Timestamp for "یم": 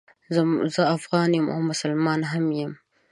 1.37-1.47, 2.59-2.71